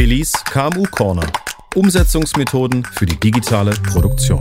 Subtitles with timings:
[0.00, 1.30] Billies KMU Corner.
[1.74, 4.40] Umsetzungsmethoden für die digitale Produktion.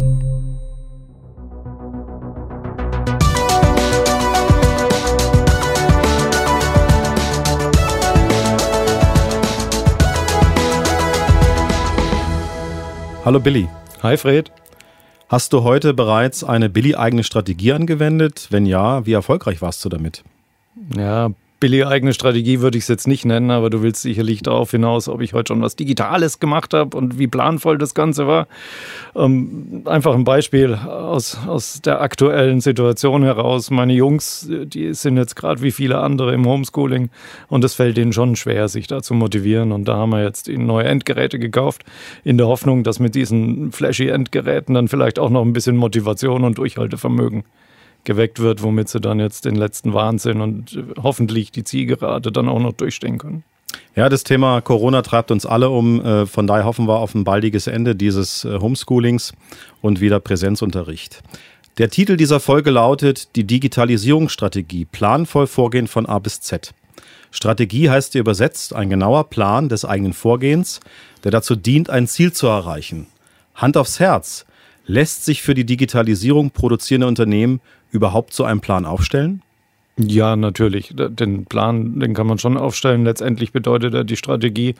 [13.25, 13.67] Hallo Billy.
[14.01, 14.53] Hi Fred.
[15.27, 18.47] Hast du heute bereits eine Billy-eigene Strategie angewendet?
[18.49, 20.23] Wenn ja, wie erfolgreich warst du damit?
[20.95, 24.71] Ja, billige eigene Strategie würde ich es jetzt nicht nennen, aber du willst sicherlich darauf
[24.71, 28.47] hinaus, ob ich heute schon was Digitales gemacht habe und wie planvoll das Ganze war.
[29.15, 33.71] Ähm, einfach ein Beispiel aus, aus der aktuellen Situation heraus.
[33.71, 37.09] Meine Jungs, die sind jetzt gerade wie viele andere im Homeschooling
[37.47, 39.71] und es fällt ihnen schon schwer, sich da zu motivieren.
[39.71, 41.83] Und da haben wir jetzt neue Endgeräte gekauft,
[42.23, 46.43] in der Hoffnung, dass mit diesen flashy Endgeräten dann vielleicht auch noch ein bisschen Motivation
[46.43, 47.43] und Durchhaltevermögen
[48.09, 52.49] geweckt wird, womit sie dann jetzt den letzten Wahnsinn und äh, hoffentlich die Zielgerade dann
[52.49, 53.43] auch noch durchstehen können.
[53.95, 56.03] Ja, das Thema Corona treibt uns alle um.
[56.03, 59.33] Äh, von daher hoffen wir auf ein baldiges Ende dieses äh, Homeschoolings
[59.81, 61.21] und wieder Präsenzunterricht.
[61.77, 64.85] Der Titel dieser Folge lautet Die Digitalisierungsstrategie.
[64.85, 66.73] Planvoll Vorgehen von A bis Z.
[67.29, 70.79] Strategie heißt hier übersetzt ein genauer Plan des eigenen Vorgehens,
[71.23, 73.05] der dazu dient, ein Ziel zu erreichen.
[73.53, 74.47] Hand aufs Herz.
[74.87, 77.61] Lässt sich für die Digitalisierung produzierende Unternehmen
[77.91, 79.41] überhaupt so einen Plan aufstellen?
[80.01, 80.93] Ja, natürlich.
[80.95, 83.03] Den Plan, den kann man schon aufstellen.
[83.03, 84.75] Letztendlich bedeutet er die Strategie,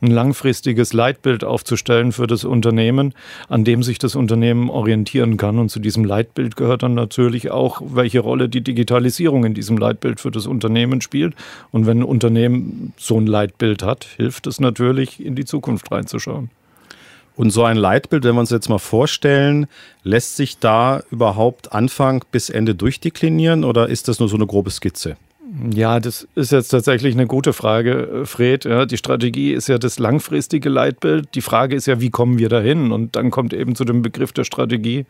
[0.00, 3.12] ein langfristiges Leitbild aufzustellen für das Unternehmen,
[3.48, 5.58] an dem sich das Unternehmen orientieren kann.
[5.58, 10.20] Und zu diesem Leitbild gehört dann natürlich auch, welche Rolle die Digitalisierung in diesem Leitbild
[10.20, 11.34] für das Unternehmen spielt.
[11.72, 16.48] Und wenn ein Unternehmen so ein Leitbild hat, hilft es natürlich, in die Zukunft reinzuschauen.
[17.40, 19.66] Und so ein Leitbild, wenn wir uns jetzt mal vorstellen,
[20.02, 24.70] lässt sich da überhaupt Anfang bis Ende durchdeklinieren oder ist das nur so eine grobe
[24.70, 25.16] Skizze?
[25.72, 28.66] Ja, das ist jetzt tatsächlich eine gute Frage, Fred.
[28.66, 31.34] Ja, die Strategie ist ja das langfristige Leitbild.
[31.34, 32.92] Die Frage ist ja, wie kommen wir dahin?
[32.92, 35.06] Und dann kommt eben zu dem Begriff der Strategie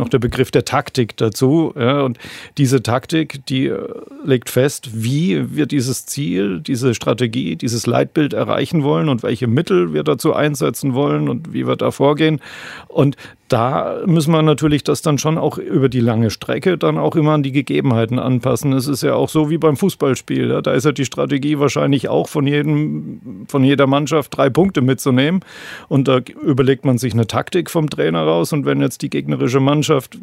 [0.00, 1.72] noch der Begriff der Taktik dazu.
[1.78, 2.18] Ja, und
[2.58, 3.78] diese Taktik, die äh,
[4.24, 9.92] legt fest, wie wir dieses Ziel, diese Strategie, dieses Leitbild erreichen wollen und welche Mittel
[9.92, 12.40] wir dazu einsetzen wollen und wie wir da vorgehen.
[12.88, 13.16] Und
[13.50, 17.32] da müssen wir natürlich das dann schon auch über die lange Strecke dann auch immer
[17.32, 18.72] an die Gegebenheiten anpassen.
[18.72, 20.62] Es ist ja auch so wie beim Fußballspiel.
[20.62, 25.40] Da ist ja die Strategie wahrscheinlich auch von jedem, von jeder Mannschaft drei Punkte mitzunehmen.
[25.88, 28.52] Und da überlegt man sich eine Taktik vom Trainer raus.
[28.52, 30.16] Und wenn jetzt die gegnerische Mannschaft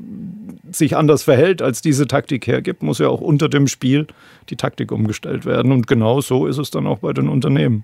[0.71, 4.07] sich anders verhält, als diese Taktik hergibt, muss ja auch unter dem Spiel
[4.49, 5.73] die Taktik umgestellt werden.
[5.73, 7.83] Und genau so ist es dann auch bei den Unternehmen.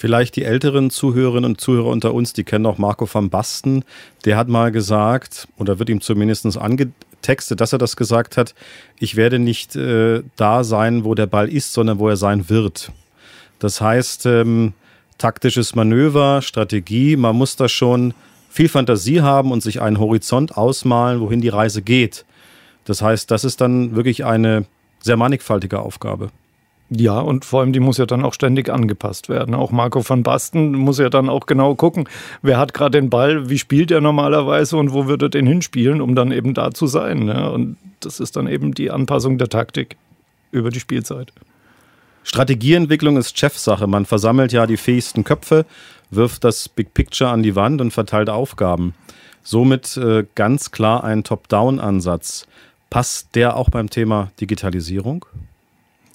[0.00, 3.84] Vielleicht die älteren Zuhörerinnen und Zuhörer unter uns, die kennen auch Marco van Basten.
[4.24, 8.54] Der hat mal gesagt, oder wird ihm zumindest angetextet, dass er das gesagt hat,
[8.98, 12.92] ich werde nicht äh, da sein, wo der Ball ist, sondern wo er sein wird.
[13.58, 14.72] Das heißt, ähm,
[15.18, 18.14] taktisches Manöver, Strategie, man muss da schon
[18.48, 22.24] viel Fantasie haben und sich einen Horizont ausmalen, wohin die Reise geht.
[22.86, 24.64] Das heißt, das ist dann wirklich eine
[25.02, 26.30] sehr mannigfaltige Aufgabe.
[26.92, 29.54] Ja, und vor allem die muss ja dann auch ständig angepasst werden.
[29.54, 32.08] Auch Marco van Basten muss ja dann auch genau gucken,
[32.42, 36.00] wer hat gerade den Ball, wie spielt er normalerweise und wo würde er den hinspielen,
[36.00, 37.28] um dann eben da zu sein.
[37.28, 37.48] Ja?
[37.48, 39.96] Und das ist dann eben die Anpassung der Taktik
[40.50, 41.32] über die Spielzeit.
[42.24, 43.86] Strategieentwicklung ist Chefsache.
[43.86, 45.66] Man versammelt ja die fähigsten Köpfe,
[46.10, 48.94] wirft das Big Picture an die Wand und verteilt Aufgaben.
[49.44, 52.46] Somit äh, ganz klar ein Top-Down-Ansatz.
[52.90, 55.24] Passt der auch beim Thema Digitalisierung?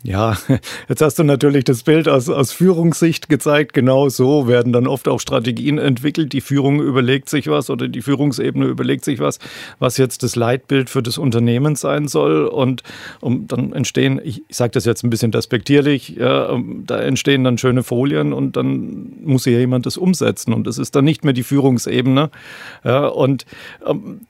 [0.06, 0.38] Ja,
[0.88, 3.74] jetzt hast du natürlich das Bild aus, aus Führungssicht gezeigt.
[3.74, 6.32] Genau so werden dann oft auch Strategien entwickelt.
[6.32, 9.40] Die Führung überlegt sich was oder die Führungsebene überlegt sich was,
[9.80, 12.46] was jetzt das Leitbild für das Unternehmen sein soll.
[12.46, 12.84] Und
[13.20, 16.56] um, dann entstehen, ich, sage das jetzt ein bisschen despektierlich, ja,
[16.86, 20.54] da entstehen dann schöne Folien und dann muss hier jemand das umsetzen.
[20.54, 22.30] Und das ist dann nicht mehr die Führungsebene.
[22.84, 23.48] Ja, und
[23.84, 24.22] ähm,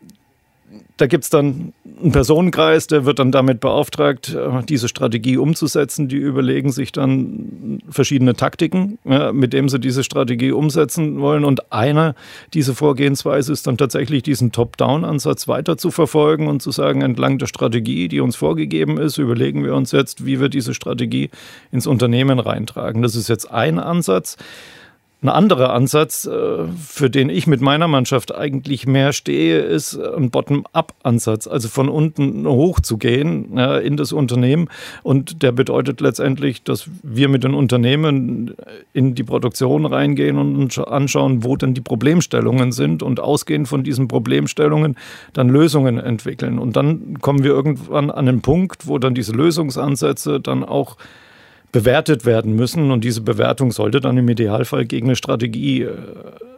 [0.97, 6.07] da gibt es dann einen Personenkreis, der wird dann damit beauftragt, äh, diese Strategie umzusetzen.
[6.07, 11.43] Die überlegen sich dann verschiedene Taktiken, mit denen sie diese Strategie umsetzen wollen.
[11.43, 12.15] Und eine
[12.53, 17.47] dieser Vorgehensweise ist dann tatsächlich diesen Top-Down-Ansatz weiter zu verfolgen und zu sagen, entlang der
[17.47, 21.29] Strategie, die uns vorgegeben ist, überlegen wir uns jetzt, wie wir diese Strategie
[21.71, 23.01] ins Unternehmen reintragen.
[23.01, 24.37] Das ist jetzt ein Ansatz.
[25.25, 30.29] Ein anderer Ansatz, äh, für den ich mit meiner Mannschaft eigentlich mehr stehe, ist ein
[30.29, 34.69] Bottom-up-Ansatz, also von unten hoch zu gehen in das Unternehmen.
[35.01, 38.53] Und der bedeutet letztendlich, dass wir mit den Unternehmen
[38.93, 44.07] in die Produktion reingehen und anschauen, wo denn die Problemstellungen sind und ausgehend von diesen
[44.07, 44.95] Problemstellungen
[45.33, 46.59] dann Lösungen entwickeln.
[46.59, 50.97] Und dann kommen wir irgendwann an den Punkt, wo dann diese Lösungsansätze dann auch
[51.75, 52.89] bewertet werden müssen.
[52.89, 55.97] Und diese Bewertung sollte dann im Idealfall gegen eine Strategie äh,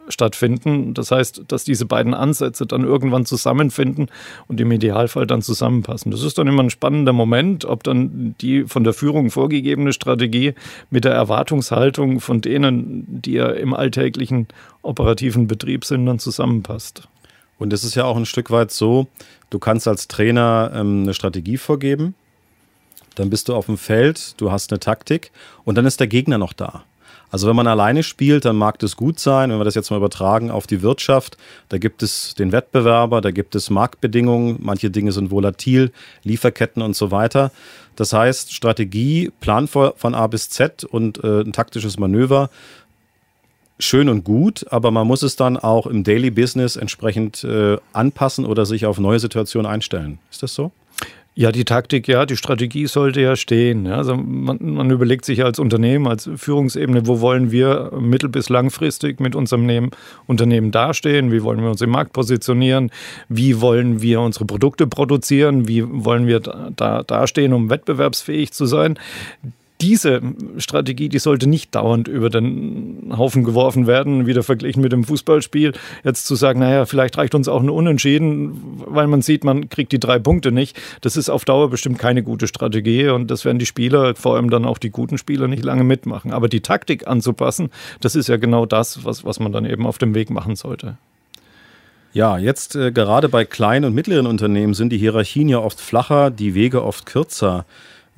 [0.08, 0.94] stattfinden.
[0.94, 4.12] Das heißt, dass diese beiden Ansätze dann irgendwann zusammenfinden
[4.46, 6.12] und im Idealfall dann zusammenpassen.
[6.12, 10.54] Das ist dann immer ein spannender Moment, ob dann die von der Führung vorgegebene Strategie
[10.88, 14.46] mit der Erwartungshaltung von denen, die ja im alltäglichen
[14.82, 17.08] operativen Betrieb sind, dann zusammenpasst.
[17.58, 19.08] Und es ist ja auch ein Stück weit so,
[19.50, 22.14] du kannst als Trainer ähm, eine Strategie vorgeben,
[23.18, 25.32] dann bist du auf dem Feld, du hast eine Taktik
[25.64, 26.84] und dann ist der Gegner noch da.
[27.30, 29.50] Also wenn man alleine spielt, dann mag das gut sein.
[29.50, 31.36] Wenn wir das jetzt mal übertragen auf die Wirtschaft,
[31.68, 35.92] da gibt es den Wettbewerber, da gibt es Marktbedingungen, manche Dinge sind volatil,
[36.24, 37.50] Lieferketten und so weiter.
[37.96, 42.48] Das heißt, Strategie, Plan von A bis Z und äh, ein taktisches Manöver,
[43.78, 48.46] schön und gut, aber man muss es dann auch im Daily Business entsprechend äh, anpassen
[48.46, 50.18] oder sich auf neue Situationen einstellen.
[50.30, 50.72] Ist das so?
[51.38, 53.86] Ja, die Taktik, ja, die Strategie sollte ja stehen.
[53.86, 59.20] Also man, man, überlegt sich als Unternehmen, als Führungsebene, wo wollen wir mittel- bis langfristig
[59.20, 59.90] mit unserem
[60.26, 62.90] Unternehmen dastehen, wie wollen wir uns im Markt positionieren,
[63.28, 68.98] wie wollen wir unsere Produkte produzieren, wie wollen wir da dastehen, um wettbewerbsfähig zu sein
[69.80, 70.20] diese
[70.56, 75.72] Strategie, die sollte nicht dauernd über den Haufen geworfen werden, wieder verglichen mit dem Fußballspiel.
[76.04, 79.92] Jetzt zu sagen, naja, vielleicht reicht uns auch ein Unentschieden, weil man sieht, man kriegt
[79.92, 80.78] die drei Punkte nicht.
[81.00, 84.50] Das ist auf Dauer bestimmt keine gute Strategie und das werden die Spieler, vor allem
[84.50, 86.32] dann auch die guten Spieler, nicht lange mitmachen.
[86.32, 87.70] Aber die Taktik anzupassen,
[88.00, 90.98] das ist ja genau das, was, was man dann eben auf dem Weg machen sollte.
[92.12, 96.30] Ja, jetzt äh, gerade bei kleinen und mittleren Unternehmen sind die Hierarchien ja oft flacher,
[96.30, 97.66] die Wege oft kürzer.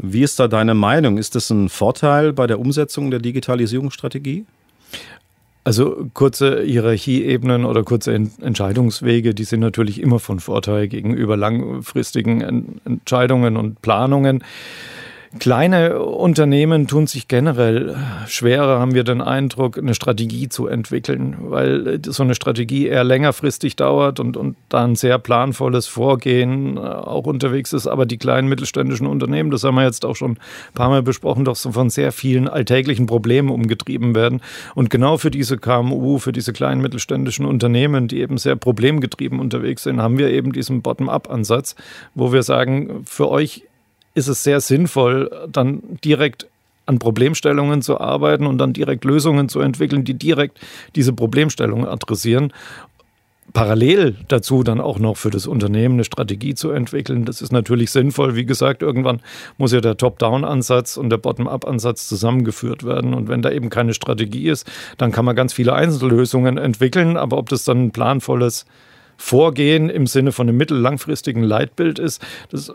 [0.02, 1.18] Wie ist da deine Meinung?
[1.18, 4.46] Ist das ein Vorteil bei der Umsetzung der Digitalisierungsstrategie?
[5.62, 12.40] Also kurze Hierarchieebenen oder kurze Entscheidungswege, die sind natürlich immer von Vorteil gegenüber langfristigen
[12.86, 14.42] Entscheidungen und Planungen.
[15.38, 17.96] Kleine Unternehmen tun sich generell
[18.26, 23.76] schwerer, haben wir den Eindruck, eine Strategie zu entwickeln, weil so eine Strategie eher längerfristig
[23.76, 27.86] dauert und, und da ein sehr planvolles Vorgehen äh, auch unterwegs ist.
[27.86, 30.38] Aber die kleinen mittelständischen Unternehmen, das haben wir jetzt auch schon ein
[30.74, 34.40] paar Mal besprochen, doch so von sehr vielen alltäglichen Problemen umgetrieben werden.
[34.74, 39.84] Und genau für diese KMU, für diese kleinen mittelständischen Unternehmen, die eben sehr problemgetrieben unterwegs
[39.84, 41.76] sind, haben wir eben diesen Bottom-up-Ansatz,
[42.16, 43.69] wo wir sagen, für euch
[44.20, 46.46] ist es sehr sinnvoll, dann direkt
[46.86, 50.60] an Problemstellungen zu arbeiten und dann direkt Lösungen zu entwickeln, die direkt
[50.94, 52.52] diese Problemstellungen adressieren.
[53.52, 57.24] Parallel dazu dann auch noch für das Unternehmen eine Strategie zu entwickeln.
[57.24, 58.36] Das ist natürlich sinnvoll.
[58.36, 59.20] Wie gesagt, irgendwann
[59.58, 63.14] muss ja der Top-Down-Ansatz und der Bottom-Up-Ansatz zusammengeführt werden.
[63.14, 67.16] Und wenn da eben keine Strategie ist, dann kann man ganz viele Einzellösungen entwickeln.
[67.16, 68.66] Aber ob das dann ein planvolles
[69.20, 72.72] Vorgehen im Sinne von einem mittellangfristigen Leitbild ist, das äh,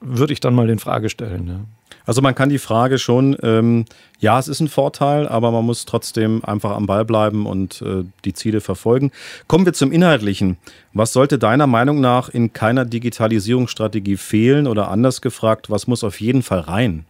[0.00, 1.46] würde ich dann mal in Frage stellen.
[1.46, 1.60] Ja.
[2.04, 3.84] Also man kann die Frage schon, ähm,
[4.18, 8.02] ja, es ist ein Vorteil, aber man muss trotzdem einfach am Ball bleiben und äh,
[8.24, 9.12] die Ziele verfolgen.
[9.46, 10.56] Kommen wir zum Inhaltlichen.
[10.92, 16.20] Was sollte deiner Meinung nach in keiner Digitalisierungsstrategie fehlen oder anders gefragt, was muss auf
[16.20, 17.06] jeden Fall rein?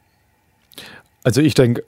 [1.25, 1.83] Also ich denke,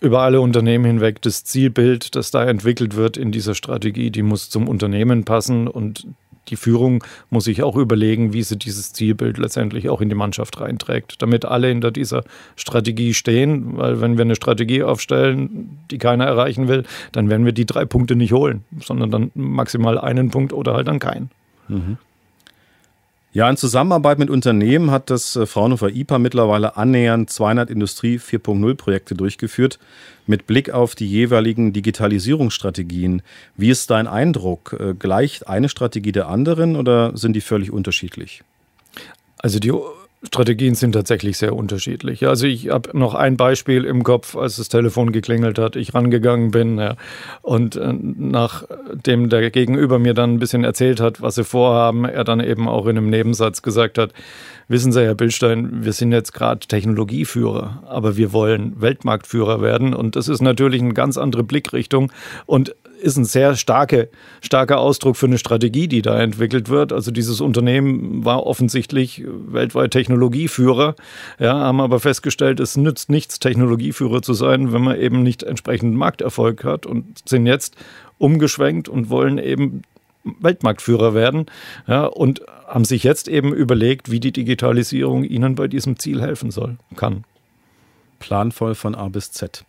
[0.00, 4.50] über alle Unternehmen hinweg das Zielbild, das da entwickelt wird in dieser Strategie, die muss
[4.50, 6.06] zum Unternehmen passen und
[6.48, 10.60] die Führung muss sich auch überlegen, wie sie dieses Zielbild letztendlich auch in die Mannschaft
[10.60, 12.24] reinträgt, damit alle hinter dieser
[12.56, 17.52] Strategie stehen, weil wenn wir eine Strategie aufstellen, die keiner erreichen will, dann werden wir
[17.52, 21.30] die drei Punkte nicht holen, sondern dann maximal einen Punkt oder halt dann keinen.
[21.68, 21.98] Mhm.
[23.32, 28.74] Ja, in Zusammenarbeit mit Unternehmen hat das äh, Fraunhofer IPA mittlerweile annähernd 200 Industrie 4.0
[28.74, 29.78] Projekte durchgeführt
[30.26, 33.22] mit Blick auf die jeweiligen Digitalisierungsstrategien.
[33.56, 34.76] Wie ist dein Eindruck?
[34.80, 38.42] Äh, gleicht eine Strategie der anderen oder sind die völlig unterschiedlich?
[39.36, 39.72] Also die
[40.24, 42.26] Strategien sind tatsächlich sehr unterschiedlich.
[42.26, 46.50] Also ich habe noch ein Beispiel im Kopf, als das Telefon geklingelt hat, ich rangegangen
[46.50, 46.96] bin ja,
[47.42, 52.24] und äh, nachdem der Gegenüber mir dann ein bisschen erzählt hat, was sie vorhaben, er
[52.24, 54.12] dann eben auch in einem Nebensatz gesagt hat,
[54.66, 60.16] wissen Sie, Herr Billstein, wir sind jetzt gerade Technologieführer, aber wir wollen Weltmarktführer werden und
[60.16, 62.10] das ist natürlich eine ganz andere Blickrichtung
[62.44, 64.08] und ist ein sehr starke,
[64.40, 66.92] starker Ausdruck für eine Strategie, die da entwickelt wird.
[66.92, 70.94] Also dieses Unternehmen war offensichtlich weltweit Technologieführer,
[71.38, 75.94] ja, haben aber festgestellt, es nützt nichts, Technologieführer zu sein, wenn man eben nicht entsprechend
[75.94, 77.76] Markterfolg hat und sind jetzt
[78.18, 79.82] umgeschwenkt und wollen eben
[80.40, 81.46] Weltmarktführer werden
[81.86, 86.50] ja, und haben sich jetzt eben überlegt, wie die Digitalisierung ihnen bei diesem Ziel helfen
[86.50, 87.24] soll, kann.
[88.18, 89.64] Planvoll von A bis Z.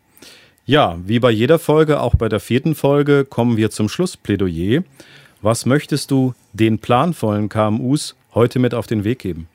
[0.70, 4.84] Ja, wie bei jeder Folge, auch bei der vierten Folge, kommen wir zum Schlussplädoyer.
[5.42, 9.48] Was möchtest du den planvollen KMUs heute mit auf den Weg geben?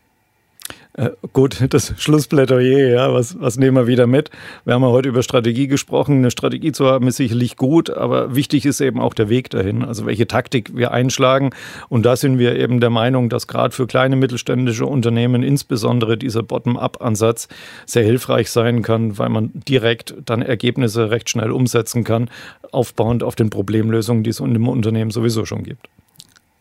[0.96, 4.30] Äh, gut, das Schlussplädoyer, ja, was, was nehmen wir wieder mit?
[4.64, 6.18] Wir haben ja heute über Strategie gesprochen.
[6.18, 9.84] Eine Strategie zu haben ist sicherlich gut, aber wichtig ist eben auch der Weg dahin,
[9.84, 11.50] also welche Taktik wir einschlagen.
[11.88, 16.42] Und da sind wir eben der Meinung, dass gerade für kleine mittelständische Unternehmen insbesondere dieser
[16.42, 17.48] Bottom-up-Ansatz
[17.86, 22.30] sehr hilfreich sein kann, weil man direkt dann Ergebnisse recht schnell umsetzen kann,
[22.70, 25.88] aufbauend auf den Problemlösungen, die es dem Unternehmen sowieso schon gibt.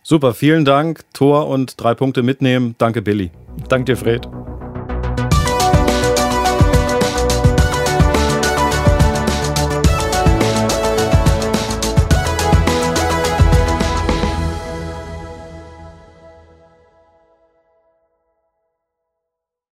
[0.02, 1.02] Super, vielen Dank.
[1.14, 2.76] Tor und drei Punkte mitnehmen.
[2.78, 3.32] Danke, Billy.
[3.70, 4.28] Danke dir, Fred.